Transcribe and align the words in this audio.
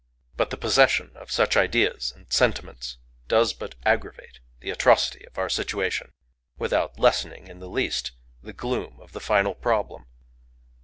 But 0.35 0.49
the 0.49 0.57
possession 0.57 1.11
of 1.15 1.29
such 1.31 1.55
ideas 1.55 2.11
and 2.15 2.33
sentiments 2.33 2.97
does 3.27 3.53
but 3.53 3.75
aggravate 3.85 4.39
the 4.59 4.71
atrocity 4.71 5.27
of 5.27 5.37
our 5.37 5.47
situation, 5.47 6.11
without 6.57 6.97
lessening 6.97 7.45
in 7.45 7.59
the 7.59 7.69
least 7.69 8.11
the 8.41 8.51
gloom 8.51 8.97
of 8.99 9.11
the 9.11 9.19
final 9.19 9.53
problem. 9.53 10.07